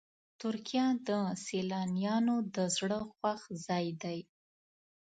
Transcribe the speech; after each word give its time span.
ترکیه 0.41 0.85
د 1.07 1.09
سیلانیانو 1.45 2.35
د 2.55 2.57
زړه 2.75 2.99
خوښ 3.13 3.41
ځای 3.65 3.85
دی. 4.01 4.19